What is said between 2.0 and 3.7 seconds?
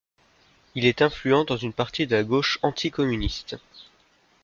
de la gauche anti-communiste.